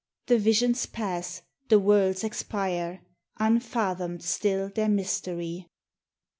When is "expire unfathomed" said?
2.23-4.23